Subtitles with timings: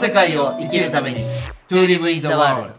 [0.00, 1.20] 世界を生きるために
[1.68, 2.72] To live in the world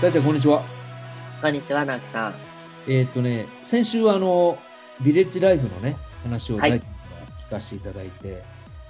[0.00, 0.62] 大ちゃん、こんにちは。
[1.42, 2.34] こんにちは、直樹さん。
[2.86, 4.56] えーっとね、先週、あの、
[5.00, 6.82] ビレッジライフのね、話をはい大聞
[7.50, 8.44] かせていただいて、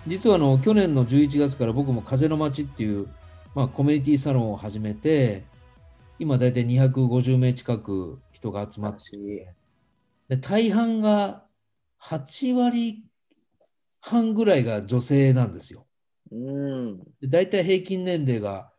[0.06, 3.08] 実はあの、去年の11月から僕も風の街っていう、
[3.54, 5.44] まあ、コミュニティサロンを始めて、
[6.18, 9.54] 今大体250名近く人が集まって、
[10.28, 11.44] で大半が
[12.02, 13.04] 8割
[14.00, 15.86] 半ぐらいが女性なんですよ。
[16.32, 16.98] うん。
[17.20, 18.72] で大体平均年齢が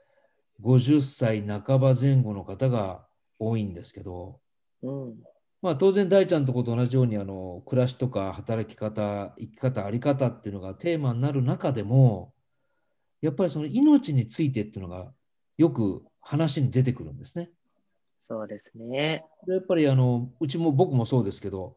[0.62, 3.06] 50歳半ば前後の方が
[3.40, 4.40] 多いんですけど、
[4.82, 5.16] うん。
[5.62, 12.34] まあ、当然大ちゃんとこと同じようにあの暮らしとか働き方生き方あり方っていうのがテーマになる中でも
[13.22, 15.14] やっぱりその命についてっていうのが
[15.58, 17.50] よく話に出てくるんですね。
[18.26, 19.26] そうですね。
[19.46, 21.76] でやっぱりあのうちも僕もそうですけど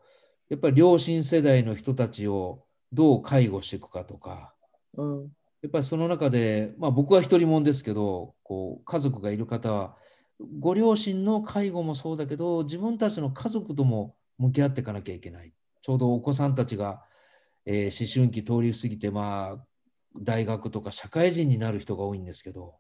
[0.49, 4.55] やっぱり両親世代の人たちをどう介護していくかとか
[4.97, 5.23] うん。
[5.63, 9.97] やっぱりその中で、まあ、僕は一人もんですけどこう家族がいる方は
[10.61, 15.53] ご両親の介護もそうだけど自分たちの家族とも向き合っていかなきゃいけない
[15.83, 17.03] ちょうどお子さんたちが、
[17.65, 19.65] えー思春期通り過ぎて、まあ、
[20.17, 22.77] 大学とか社会人になる人が多いんですけど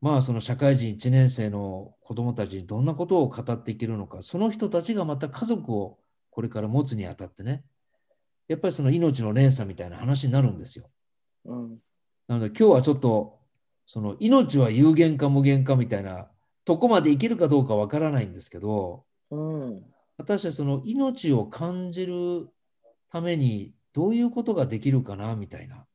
[0.00, 5.98] まあその社会人1年生の子どもたちにどんなことを語っていけるのかその人たちがまた家族を
[6.30, 7.64] これから持つにあたってね
[8.46, 10.88] やっぱりその命の連鎖みたいな話になるんですよ。
[11.44, 11.78] うん。
[12.28, 13.38] なので今日はちょっと
[13.86, 16.28] その命は有限か無限かみたいな
[16.64, 19.82] とこまで生きるかどうかわからないんですけどうん。
[20.16, 22.48] 私はその命を感じる
[23.10, 25.86] ためにどういうことができるかなみたいな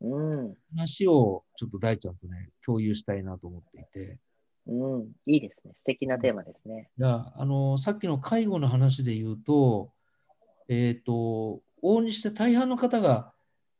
[0.00, 0.54] うん。
[0.74, 4.18] 話をちょっと大ちゃんとね共有したいなと思っていて
[4.66, 5.12] うん。
[5.26, 5.72] いいですね。
[5.74, 6.90] 素敵なテーマですね。
[6.98, 9.90] いやあのさっきの介護の話で言うと
[10.68, 13.32] えっ、と往々にして大半の方が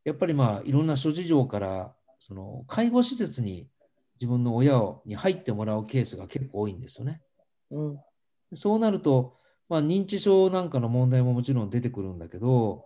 [0.05, 3.67] やっぱりまあいろんな諸事情からその介護施設に
[4.19, 7.21] 自分の親をに入ってもらうケースが結構多いんですよね。
[7.71, 7.99] うん。
[8.55, 9.35] そうなると、
[9.69, 12.85] まあ、認知症なんかの問題ももちろん出てくるんだけど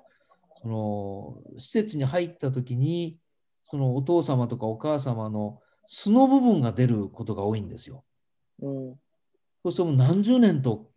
[0.61, 3.19] その施設に入った時に
[3.69, 8.03] そのお父様とかお母様の素の部分が出ることが多いんですよ。
[8.61, 8.95] うん。
[9.63, 10.91] そうすると何十年と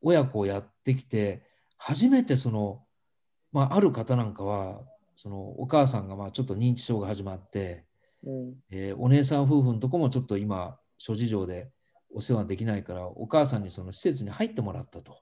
[0.00, 1.42] 親子をやってきて
[1.76, 2.84] 初めてその、
[3.52, 4.80] まあ、ある方なんかは
[5.16, 7.84] そのお母さんがまあちょっと認知症が始まって、
[8.24, 8.54] うん。
[8.70, 11.70] えーお姉さん夫婦のとこもちょっと今諸事情で
[12.12, 15.18] お世話できないからお母さんにその施設に入ってもらったと。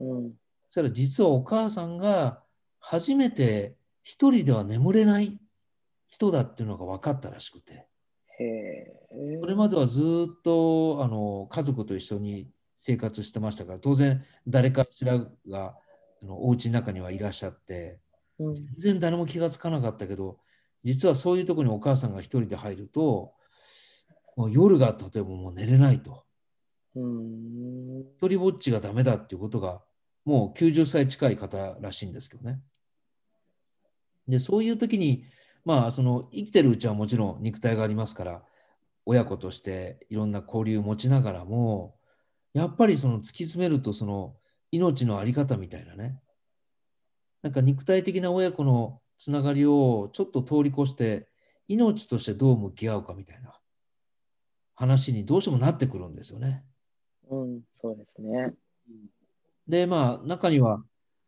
[0.00, 0.30] うん。
[0.70, 2.42] そしたら実はお母さんが
[2.80, 5.38] 初めて一人では眠れない
[6.08, 7.86] 人だっていうのが分かったらしくて。
[9.40, 15.74] それまではずっとあの家族と一緒に生活してましたから当然誰かしらが
[16.22, 17.98] あのお家の中にはいらっしゃって
[18.38, 18.54] うん。
[18.54, 20.38] 全然誰も気がつかなかったけど
[20.84, 23.34] 実はそういうところにお母さんが一人で入ると
[24.36, 26.24] もう夜が例えばもう寝れないと
[26.94, 28.00] うん。
[28.16, 29.82] 一人ぼっちがダメだっていうことが
[30.28, 32.60] もう90歳近い方らしいんですけどね。
[34.28, 35.24] でそういう時に
[35.64, 38.42] まあその生きてるうちはもちろん肉体がありますから
[39.06, 41.96] 親子としていろんな交流を持ちながらも
[42.52, 44.36] やっぱりその突き詰めるとその
[44.70, 46.20] 命の在り方みたいなね
[47.42, 51.26] なんか肉体的な親子のつながりをちょっと通り越して
[51.68, 53.50] 命としてどう向き合うかみたいな
[54.74, 56.66] 話にどうしてもなってくるんですよね。
[57.30, 57.60] うん。
[57.76, 58.52] そうですね。
[59.68, 60.82] で、まあ、中には、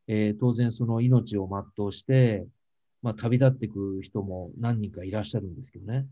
[0.06, 2.46] えー当然その命を全うして、
[3.02, 6.06] まあ、旅立っていく人も何人かいらっしゃるんですけどね。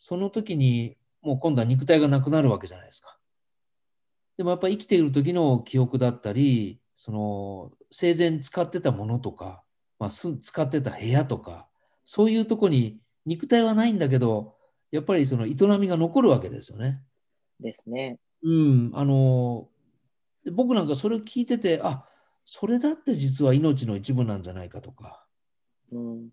[0.00, 3.18] その時に、もう今度は肉体がなくなるわけじゃないですか。
[4.36, 9.62] でもやっぱり生きている時の記憶だったり、その生前使ってたものとか、
[9.98, 11.66] まあ、す使ってた部屋とか、
[12.04, 14.56] そういうとこに肉体はないんだけど、
[14.90, 17.00] やっぱりその営みが残るわけですよね。
[17.60, 18.18] ですね。
[18.42, 19.68] うん、あの
[20.44, 22.04] で僕なんかそれを聞いてて、あ
[22.44, 25.26] それだって実は命の一部なんじゃないかとか。
[25.90, 26.24] うん。
[26.26, 26.28] っ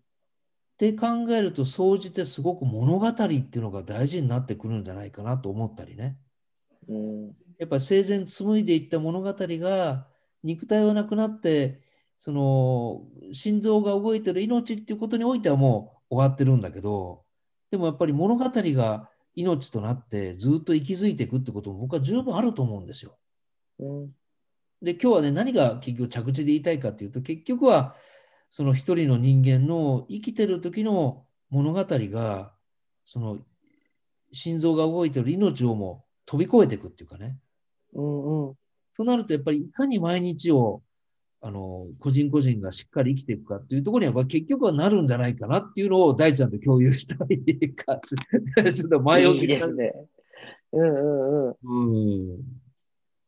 [0.76, 6.18] て考えると、総じてすごく物語っていうのが大事になってくるんじゃないかなと思ったりね。
[6.88, 7.26] うん。
[7.58, 10.06] やっぱり生前紡いでいった物語が
[10.42, 11.80] 肉体はなくなって、
[12.18, 17.24] その心臓が動いてる命っていうことにおいてはもう終わってるんだけど、
[17.70, 23.16] でもやっぱり物語が命となってずっと息づいていくってことも僕は十分あると思うんですよ。
[23.82, 24.10] うん。
[24.82, 27.94] で今日はね何が結局着地で言いたいかっていうと結局は
[28.50, 32.52] その一人の人間の生きてる時の物語が
[33.04, 33.38] その
[34.32, 37.36] 心臓が動いてる命をも飛び越えていくっていうかね
[37.94, 38.54] うんうん。
[38.96, 40.82] となると、やっぱりいかに毎日を
[41.40, 49.92] あの個人個人がしっかり生きていくかっていうところには、結局はなるんじゃないかなっていうのを大ちゃんと共有したいか、 ちょっと前置きいいですね。
[50.72, 51.56] うんうんうん。
[51.62, 52.40] うん。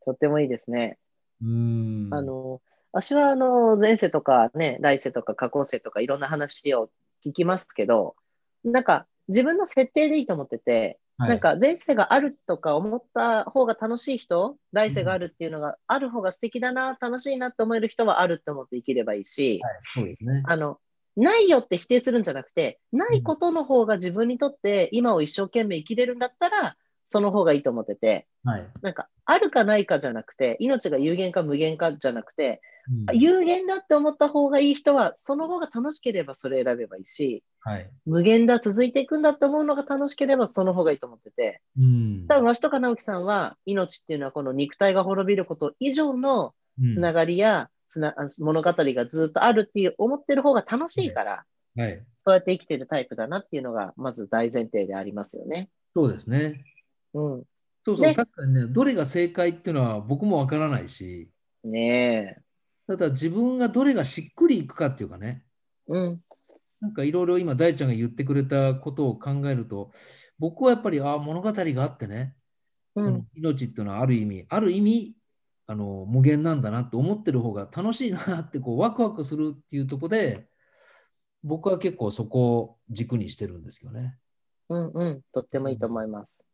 [0.05, 0.99] とってもいいですね。
[1.43, 2.09] うん。
[2.13, 2.61] あの、
[2.93, 6.91] 私はあの、前世とかね、来世とか過去世とかいろんな話を
[7.27, 8.15] 聞きますけど、
[8.63, 20.43] なんか自分の設定でいいと思ってて、はい、なんか前世があるとか思った方が楽しい人、来世があるっていうのがある方が素敵だな、楽しいなって思える人はあるって思って生きればいいし、はい、そうですね。
[20.47, 20.79] あの、
[21.17, 32.61] ないよって否定するんじゃなくて、ないことの方が自分にとって今を一生懸命生きれるんだったら、その方がいいと思ってて、はい、なんか、あるかないかじゃなくて、命が有限か無限かじゃなくて、
[33.09, 46.55] うん、有限だって思った方がいい人は、その方が楽しければそれ選べばいいし、はい、無限だ、続いていくんだって思うのが楽しければその方がいいと思ってて、うん、多分、わしとか直樹さんは、命っていうのはこの肉体が滅びること以上の
[46.91, 51.45] つながりや、つな物語がずっとあるっていう思ってる方が楽しいから、
[51.77, 55.71] はい、そうやって生きてるタイプだなっていうのが、まず大前提でありますよね。
[55.95, 56.65] そうですね。
[57.15, 57.45] うん。
[57.85, 61.31] そうそう、確かにね、どれが正解っていうのは僕もわからないし、
[61.63, 62.43] ねえ。
[62.87, 65.45] ただ自分がどれがしっくりいくかっていうかね、
[65.89, 66.21] うん。
[66.81, 69.93] なんかいろいろ今大ちゃんが言ってくれたことを考えると、
[70.39, 72.37] 僕はやっぱり、ああ、物語があってね、
[72.95, 75.17] うん、その命っていうのはある意味、ある意味、
[75.67, 80.47] あの無限なんだなって思ってる方が楽しいなってこうワクワクするっていうところで、
[81.43, 84.19] 僕は結構そこを軸にしてるんですよね。
[84.69, 86.45] うんうん、とってもいいと思います。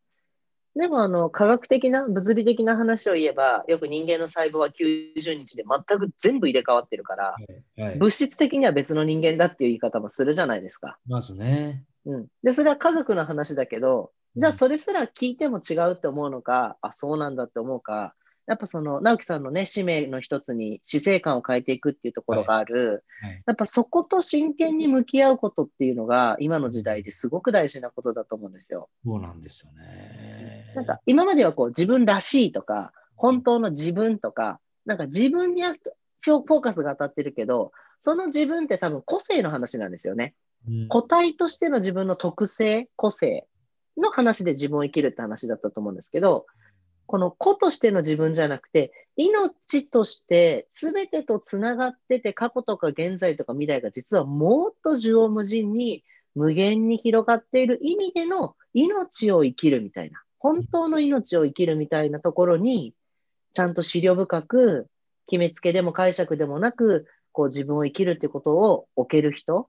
[0.77, 7.37] でも、あの、科学的な、物理的な話を言えば、よく人間の細胞は90日で全く全部入れ替わってるから、は
[7.77, 10.99] いはい、物質的には別の人間だっていう言い方もするじゃないですか。
[11.09, 11.85] ますね。
[12.07, 12.27] うん。
[12.43, 18.15] で、それは科学の話だけど、じゃあそれすら聞いても違うって思うのか、あ、そうなんだって思うか、
[18.51, 28.89] やっぱその直樹さんのね、使命の一つに死生観を変えていくっていうところがある、はいはい、やっぱそこと真剣に向き合うことっていうのが今の時代ですごく大事なことだと思うんですよ。
[29.05, 30.60] そうなんですよね。
[30.75, 40.35] なんか今まではこう自分らしいとか、本当の自分とか、なんか自分にフォーカスが当たってるけど、その自分って多分個性の話なんですよね。
[40.69, 43.47] うん、個体としての自分の特性、個性
[43.97, 46.47] の話で自分を生きるって話だったと思うんですけど、
[47.07, 62.95] この個としての自分じゃなくて、命として全てとつながってて、過去とか現在とか未来が実はもっと縦横無尽に無限に広がっている意味での命を生きるみたいな、本当の命を生きるみたいなところに、
[63.53, 64.89] ちゃんと資料深く、
[65.27, 69.69] 決めつけでも解釈でもなく、こう自分を生きるってことを置ける人、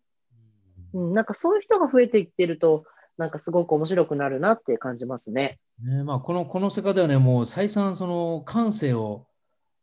[0.94, 2.86] うん、なんかそういう人が増えていってると、
[3.18, 5.60] なんかすごく面白くなるなって感じますね。
[5.84, 9.28] ねまあ、このこの世界ではね、もう再三その感性を、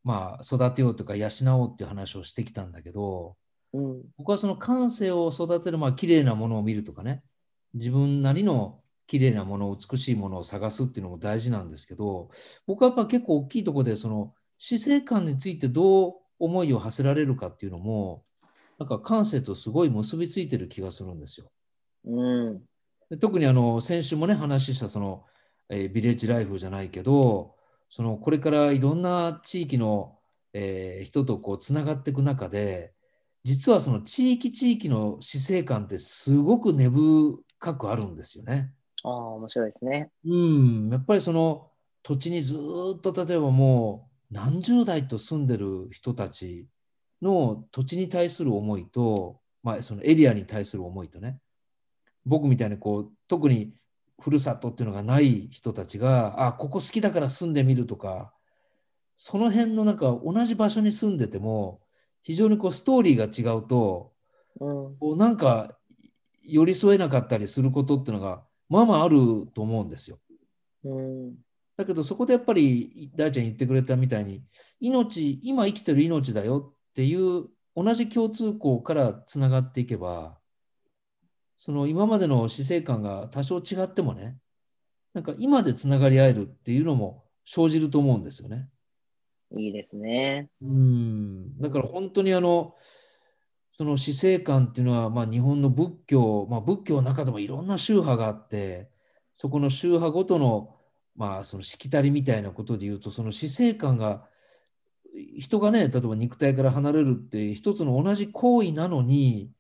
[0.03, 1.29] まあ、育てようとか養
[1.61, 3.37] おうっていう話をしてきたんだけど、
[3.75, 7.23] うん、僕はその感性を育てる、まあ綺麗なものを見るとかね、
[7.75, 12.31] 自分なりの綺麗なもの、美しいものを探すっていうのも大事なんですけど、
[12.67, 18.23] 僕はやっぱ結構大きいところで、その死生観についてどう思いを馳せられるかっていうのも、
[18.79, 21.51] なんか感性とすごい結びついてる気がするんですよ。
[22.05, 22.25] う
[22.55, 22.63] ん、
[23.11, 25.25] で特にあの先週もね話したその、
[25.69, 27.55] えー、ビレッジライフじゃないけど
[27.91, 30.19] そのこれからいろんな地域の、
[30.53, 32.93] えー、人とこうつながっていく中で
[33.45, 37.39] 実はその地域地域の死生観ってすごく根深
[37.77, 38.73] くあるんですよね。
[39.09, 40.11] ああ面白いですね。
[40.25, 40.89] うん。
[40.91, 41.71] やっぱりその
[42.03, 46.67] 土地にずっと例えばもう何十代と住んでる人たち
[47.23, 51.39] の土地に対する思いと、まあ、そのエリアに対する思いとね。
[52.27, 53.73] 僕みたいにこう特に
[54.21, 58.33] ふるさとっていうのがない人たちがあここ好きだから住んでみるとか
[59.17, 61.81] その辺のなんか同じ場所に住んでても
[62.23, 64.13] 非常にこうストーリーが違うと、
[64.61, 65.77] うん、こうなんか
[66.43, 69.17] 寄り添えなかったりすることっていうのがまあまあある
[69.55, 70.19] と思うんですよ。
[70.85, 71.35] うん、
[71.77, 74.43] だけどそこでやっぱり大ちゃん言ってくれたみたいに
[74.81, 80.39] 命今生きてる命だよっていう同じ共通項からつながっていけば
[81.59, 84.39] その今までの死生観が多少違ってもね、
[85.13, 88.69] なんか今でつながり合えるっていうのも生じると思うんですよね。
[89.57, 90.51] いいですね。
[90.63, 91.59] うん。
[91.59, 92.77] だから本当にあの、
[93.79, 98.91] その死生観っていうのは、まあ、日本の仏教、まあ、仏教の中でもいろんな宗派があって、
[99.37, 100.75] そこの宗派ごとの、
[101.15, 104.27] まあ、そのしきたりみたいなことで言うと、その死生観が、
[105.39, 109.53] 人がね、例えば肉体から離れるって一つの同じ行為なのに、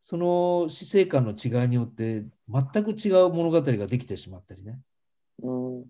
[0.00, 4.78] その死生観の違いによって全く違う物語ができてしまったりね。
[5.42, 5.84] うん、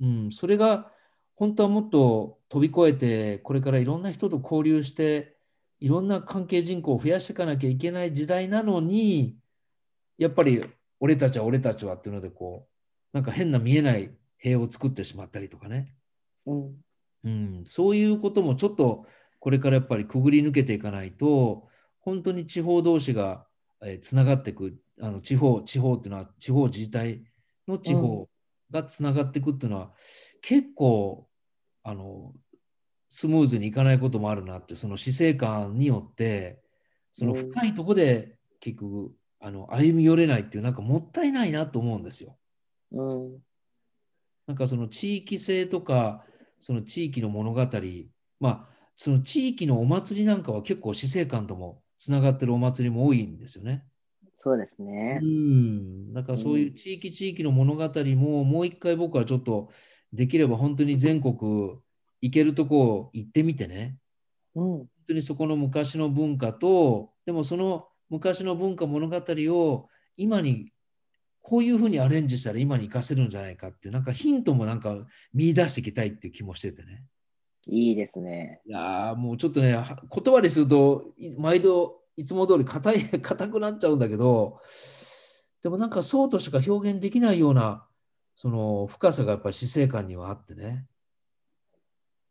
[0.00, 0.92] うん、それが
[1.34, 5.35] 本当はもっと飛び越えて、これからいろんな人と交流して、
[5.80, 9.36] いろんな関係人口を増やしていかなきゃいけない時代なのに、
[10.18, 10.64] やっぱり
[11.00, 12.70] 俺たちは俺たちはっていうので、こう、
[13.12, 15.94] なんか変な見えない塀を作ってしまったりとかね。
[16.46, 16.74] うん。
[17.24, 19.06] うん、そういうこともちょっと
[19.40, 21.68] これからやっぱりくぐり抜けていかないと、
[22.00, 23.46] 本当に地方同士が
[24.00, 27.24] つながっていく、あの地方、地方っていうのは地方自治体
[27.68, 28.28] の地方
[28.70, 29.92] がつながっていくっていうのは、
[30.40, 31.28] 結構
[31.82, 32.32] あの
[33.08, 36.60] スムーズにいかないこともあるなって、その死生観によって、
[37.12, 42.36] その深いところで結局あの歩み寄れないっていう、なんかもったいないなと思うんですよ。
[42.92, 43.38] うん。
[44.46, 46.24] なんかその地域性とか、
[46.60, 47.68] その地域の物語、
[48.40, 53.84] まあ、その地域のお祭りなんかは結構死生観ともつながってるお祭りも多いんですよね。
[54.38, 55.24] そうですねう。
[55.24, 56.12] ん。
[56.12, 59.70] だからそういう地域地域の物語ももう一回僕はちょっと
[60.12, 61.78] できれば本当に全国
[62.26, 63.96] 行けるとこ行ってみてね、
[64.54, 64.64] うん。
[64.78, 70.72] 本当にそこの昔の文化と、でもその昔の文化物語を今に
[71.40, 74.96] こういうふうにアレンジしたら今に活かせるんじゃないかっていう、なんかヒントもなんか
[75.32, 77.04] 見出していきたいっていう気もしててね。
[77.68, 78.60] いいですね。
[78.66, 84.60] いやーもうちょっとね、は言葉にすると、い毎度いつも通り硬い、 硬くなっちゃうんだけど、
[85.62, 87.86] でもなんかそうとしか表現できないような、
[88.34, 90.86] その深さがやっぱり死生観にはあってね。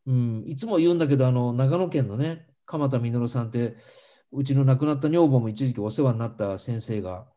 [0.08, 3.76] うん、いつも言うんだけど、あの、長野県のね、鎌田実さんって、
[4.32, 7.28] うちの亡くなった女房も一時期お世話になった先生が、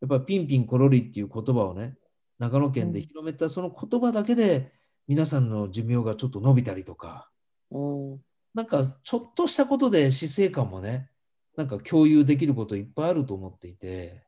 [0.00, 1.96] やっぱりピンピンコロリっていう言葉をね、
[2.38, 4.72] 長野県で広めたその言葉だけで、
[5.06, 7.30] 皆さんの寿命がちょっと伸びたりとか、
[7.70, 7.78] う
[8.14, 8.20] ん。
[8.54, 11.10] なんかちょっとしたことで死生観もね、
[11.56, 14.26] なんか共有できることいっぱいあると思っていて、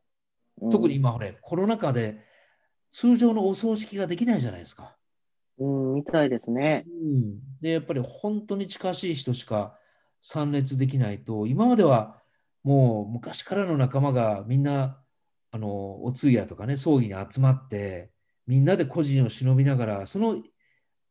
[0.70, 2.24] 特に今、ほれ、コロナ禍で
[2.92, 4.95] 通常のお葬式ができないじゃないですか。
[5.58, 6.84] うん、みたいですね。
[6.86, 9.78] うん、で、やっぱり本当に近しい人しか
[10.20, 12.20] 参列できないと、今までは
[12.62, 15.00] もう昔からの仲間がみんな、
[15.52, 18.10] あの、お通夜とかね、葬儀に集まって、
[18.46, 20.42] みんなで故人を忍びながら、その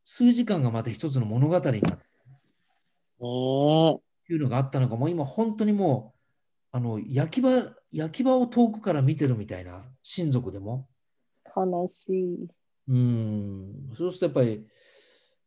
[0.03, 1.89] 数時間がまた一つの物語になってね
[3.21, 4.33] え。
[4.33, 6.13] いうのがあったのが、もう今本当にも
[6.73, 10.87] う、あの、焼き場、焼き場を遠くから見てるみたいな、親族でも。
[11.55, 12.47] 悲しい。
[12.87, 14.67] うん、そうするとやっぱり、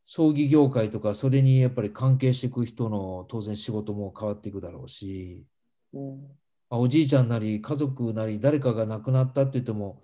[0.05, 5.45] 葬儀業界とか、それにやっぱり関係していく人の当然仕事も変わっていくだろうし、
[5.93, 6.21] うん。
[6.69, 10.01] まあおじいちゃんなり家族なり誰かが亡くなったって言っても、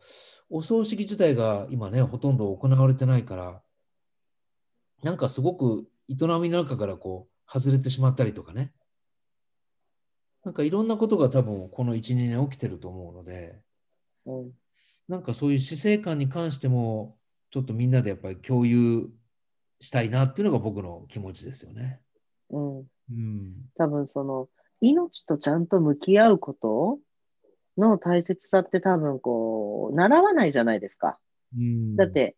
[0.49, 3.61] お葬式自体が今ね、ほとんど行われてないから、
[5.01, 8.73] なんかすごく営みの中からこう、外れてしまったりとかね。
[10.43, 13.59] なんかいろんなことが多分この1、2年起きてると思うので、
[14.27, 14.51] うん。
[15.07, 17.17] なんかそういう死生観に関しても、
[17.55, 19.09] ちょっとみんなでやっぱり共有
[19.79, 22.01] したいなっていうのが僕の気持ちですよね。
[22.49, 22.77] うん。
[22.79, 22.83] う
[23.13, 23.53] ん。
[23.77, 24.49] 多分その、
[24.81, 26.99] 命とちゃんと向き合うこと
[27.77, 31.17] の大切さって多分こう、習わないじゃないですか。
[31.57, 32.35] うん、だっ、て、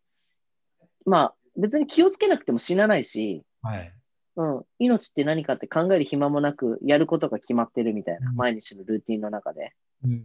[1.04, 3.92] まあ、別に気をつけなくても死なないし、はい。
[4.36, 9.72] うん、命って何かって考える暇もなくやることが決まってるみたいな、うん毎日のルーティンの中で。
[10.04, 10.24] うん。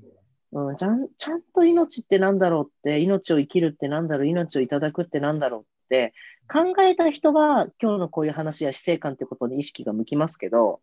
[0.53, 6.13] うん、ちゃん、ちゃんと命ってなんだろうって、命を生きるってなんだろう、命をいただくってなんだろうって、
[6.47, 10.81] 考えた人は今日のこういう話や死生観ってことに意識が向きますけど、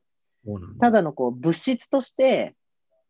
[0.81, 2.55] ただのこう物質として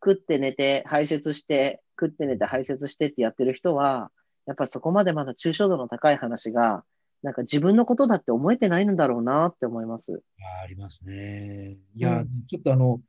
[0.05, 4.11] 食って寝て排泄して、食って寝て排泄してってやってる人は、
[4.47, 6.85] やっぱりそこまでまだ抽象度の高い話が、
[7.23, 10.23] なんか自分のことだって思えてないんだろうなって思います。
[10.61, 11.77] あありますね。
[11.95, 13.01] いや、うんちょっとあの、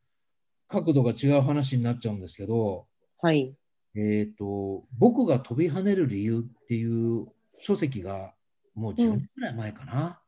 [0.68, 2.88] 角度が違う話になっちゃうんですけど、
[3.22, 3.56] はい。
[3.96, 7.28] えっ、と、僕が飛び跳ねる理由っていう
[7.60, 8.34] 書籍が
[8.74, 10.20] もう10年くらい前かな。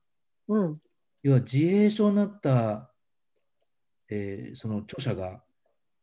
[0.48, 0.78] うん。
[1.24, 2.92] 要は自閉症になった、
[4.10, 5.42] えーその著者が、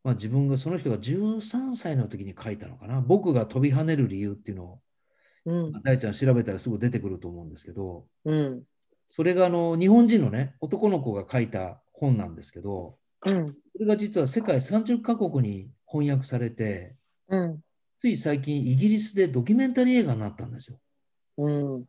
[0.03, 2.99] まあ、自分がその人が13歳の時に書いたのかな。
[2.99, 4.79] 僕が飛び跳ねる理由っていうのを、
[5.45, 5.81] うん。
[5.83, 8.63] 大ちゃん調べたらすぐ出てくると思うんですけど、うん。
[9.09, 13.47] それがあの日本人のね、男の子が書いた本なんですけど、うん。
[13.49, 16.95] それが実は世界30カ国に翻訳されて、
[17.27, 17.59] うん。
[17.99, 20.79] つい最近イギリスでドキュメンタリー映画になったんですよ。
[21.37, 21.85] うん。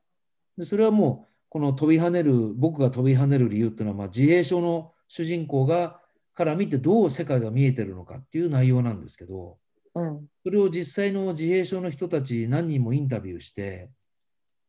[0.59, 6.01] でそれはもう、この飛び跳ねる、僕が飛び跳ねる理由っていうのは、まあ、自閉症の主人公が
[6.35, 9.59] から見てどう世界が見えてるのかっていう内容なんですけど、
[9.95, 10.27] うん。
[10.43, 13.91] それを実際の自閉症の人たち何人もインタビューして、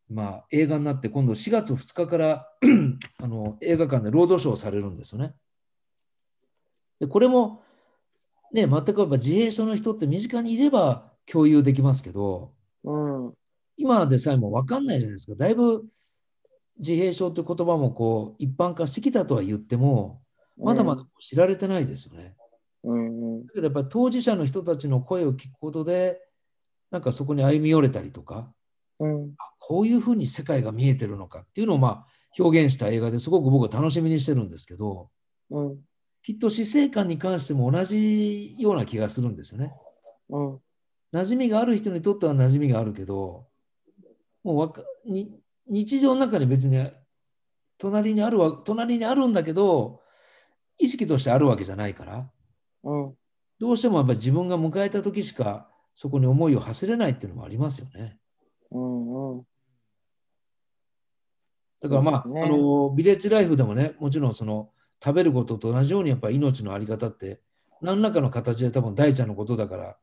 [0.09, 2.47] まあ、映画になって今度4月2日から
[3.21, 5.33] あの映画館でロードショーされるんですよね。
[6.99, 7.62] でこれも、
[8.53, 13.33] ね、全くやっぱ自閉症の人って身近にいれば共有できますけど、うん。
[13.75, 15.35] 今でさえも分かんないじゃないですか。
[15.35, 15.83] だいぶ
[16.77, 20.21] 自閉症という言葉もこう一般化してきたとは言っても、
[20.57, 22.35] まだまだ知られてないですよね。
[22.83, 26.19] うんうんだけどやっぱり当事者の人たちの声を聞くことで、
[26.91, 28.51] なんかそこに歩み寄れたりとか、
[28.99, 32.07] うんあこういうふうに世界が見えてるのかっていうのをまあ
[32.37, 35.09] 表現した映画ですごく僕は楽しみにしてるんですけど、
[35.49, 35.77] うん
[36.23, 39.73] きっと死生観に関しても同じような気がするんですよね。
[40.29, 40.59] うん
[41.13, 43.45] 馴染みがある人にとっては馴染みがあるけど、
[44.43, 46.89] もうわかに日常の中に別に
[47.77, 50.01] 隣にあるわ隣にあるんだけど、
[50.79, 52.31] 意識としてあるわけじゃないから、
[52.83, 53.13] うん
[53.59, 58.17] どうしてもやっぱり自分が迎えた時しかそこに思いを馳せれないっていうのもありますよね。
[58.71, 59.43] うんうん
[61.79, 64.71] だからまあ、ねあのビレッジライフでもね、もちろんその
[65.03, 67.41] 食べることと同じようにやっぱり命のあり方って
[67.81, 69.97] 何らかの形で多分大ちゃんのことだから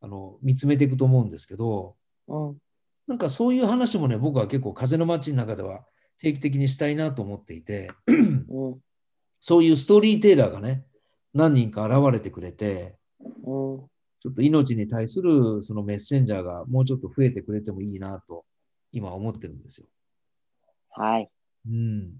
[0.00, 1.96] あの見つめていくと思うんですけど、
[2.28, 2.56] うん
[3.06, 5.84] なんかそういう話もね、僕は結構風の街の中では
[6.18, 7.88] 定期的にしたいなと思っていて、
[8.48, 8.78] うん
[9.38, 10.84] そういうストーリーテイラーがね、
[11.32, 13.86] 何人か現れてくれて、うん
[14.22, 18.44] ちょっと命に対するそのメッセンジャーがもうちょっと増えてくれてもいいなと
[18.90, 19.86] 今思ってるんですよ。
[20.90, 21.30] はい。
[21.68, 22.14] うん。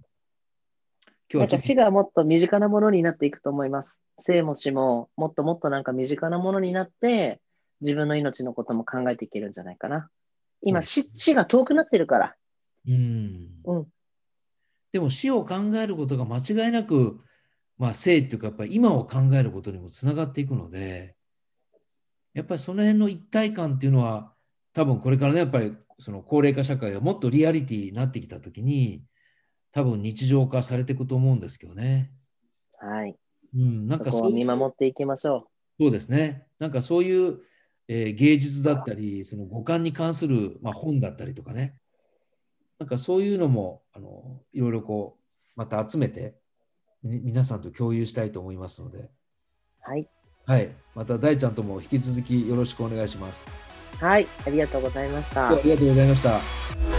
[1.32, 4.00] 今なんか日はちょっ死がもっと身近なものになっていくと思います。
[4.18, 7.40] 生も死ももっともっとなんか身近なものになって、
[7.80, 10.08] 自分の命のことも考えていけるんじゃないかな。
[10.62, 12.28] 今、うん死死が遠くなってるから。
[12.28, 13.48] と、うん。
[13.64, 13.86] うん。
[14.92, 17.18] でも死を考えることが間違いなく、
[17.78, 21.14] まあ、生っていうか、やっぱり今を考えることにもつながっていくので、
[22.32, 24.32] やっぱりその辺の一体感っていうのは、
[24.72, 29.02] 多分これからね、やっぱりその高齢化社会がもっとリアリティになってきたときに、
[29.76, 32.10] 多分日常化されていくと思うんですけどね。
[32.80, 33.14] はい。
[33.54, 36.46] うん、なんかそう見守っていきましょそうですね。
[36.58, 37.40] なんかそういう、
[37.86, 41.74] えー芸術だったり、その五感に関する、まあ、本だったりとかね。
[42.78, 45.22] なんかそういうのも、あのいろいろこう、
[45.56, 46.36] また集めて、
[47.02, 49.10] み皆さんと共有したいと思いますので、う。
[49.82, 50.08] はい。
[50.46, 50.70] はい。
[50.94, 53.46] また大ちゃんとも引き続きよろしくお願いします。
[54.00, 54.26] はい。
[54.46, 55.60] ありがとうございましたあ。
[55.62, 56.95] りがとうございました。